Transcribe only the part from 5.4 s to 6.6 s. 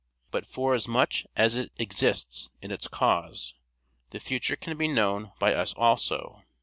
us also.